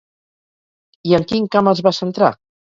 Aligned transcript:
I 1.11 1.15
en 1.19 1.27
quin 1.33 1.47
camp 1.59 1.71
es 1.75 1.85
va 1.91 1.95
centrar? 2.01 2.35